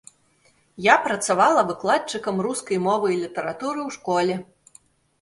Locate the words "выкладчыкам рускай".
1.69-2.77